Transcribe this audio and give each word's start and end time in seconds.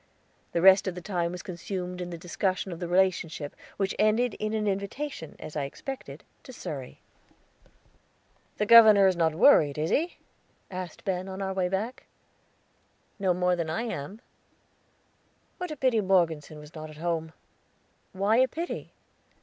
The 0.53 0.63
rest 0.63 0.87
of 0.87 0.95
the 0.95 1.01
time 1.01 1.31
was 1.31 1.43
consumed 1.43 2.01
in 2.01 2.09
the 2.09 2.17
discussion 2.17 2.71
of 2.71 2.79
the 2.79 2.87
relationship, 2.87 3.55
which 3.77 3.93
ended 3.99 4.33
in 4.39 4.51
an 4.55 4.65
invitation, 4.67 5.35
as 5.37 5.55
I 5.55 5.65
expected, 5.65 6.23
to 6.41 6.51
Surrey. 6.51 7.01
"The 8.57 8.65
governor 8.65 9.05
is 9.05 9.15
not 9.15 9.35
worried, 9.35 9.77
is 9.77 9.91
he?" 9.91 10.17
asked 10.71 11.05
Ben, 11.05 11.29
on 11.29 11.39
our 11.39 11.53
way 11.53 11.69
back. 11.69 12.07
"No 13.19 13.31
more 13.35 13.55
than 13.55 13.69
I 13.69 13.83
am." 13.83 14.21
"What 15.59 15.69
a 15.69 15.75
pity 15.75 16.01
Morgeson 16.01 16.57
was 16.57 16.73
not 16.73 16.89
at 16.89 16.97
home!" 16.97 17.31
"Why 18.11 18.37
a 18.37 18.47
pity?" 18.47 18.93